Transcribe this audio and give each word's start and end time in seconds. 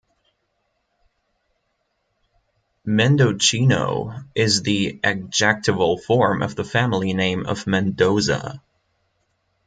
"Mendocino" 2.85 4.23
is 4.33 4.63
the 4.63 4.99
adjectival 5.03 5.99
form 5.99 6.41
of 6.41 6.55
the 6.55 6.63
family 6.63 7.13
name 7.13 7.45
of 7.45 7.67
Mendoza. 7.67 8.63